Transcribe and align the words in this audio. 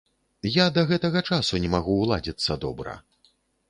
Я 0.55 0.65
да 0.77 0.85
гэтага 0.93 1.23
часу 1.31 1.53
не 1.67 1.71
магу 1.77 2.01
ўладзіцца 2.03 2.63
добра. 2.67 3.01